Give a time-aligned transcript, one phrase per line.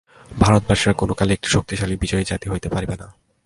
[0.31, 3.07] ভারতবাসীরা কোনকালেই একটি শক্তিশালী বিজয়ী জাতি হইতে পারিবে না।